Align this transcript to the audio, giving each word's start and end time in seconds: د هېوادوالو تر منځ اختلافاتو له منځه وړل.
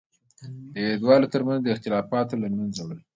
د 0.73 0.75
هېوادوالو 0.85 1.31
تر 1.33 1.41
منځ 1.47 1.61
اختلافاتو 1.73 2.39
له 2.41 2.47
منځه 2.57 2.81
وړل. 2.83 2.99